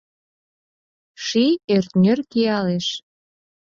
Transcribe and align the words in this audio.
Ший 1.25 1.53
ӧртньӧр 1.75 2.19
киялеш. 2.31 2.87